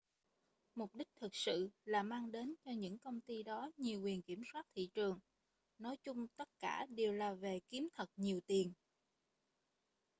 [0.75, 4.41] mục đích thực sự là mang đến cho những công ty đó nhiều quyền kiểm
[4.53, 5.19] soát thị trường
[5.77, 8.73] nói chung tất cả đều là về kiếm thật nhiều tiền